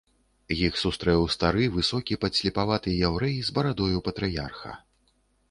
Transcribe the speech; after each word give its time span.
Іх 0.67 0.77
сустрэў 0.83 1.25
стары 1.33 1.67
высокі 1.75 2.17
падслепаваты 2.23 2.95
яўрэй 3.07 3.37
з 3.51 3.57
барадою 3.59 4.03
патрыярха. 4.11 4.71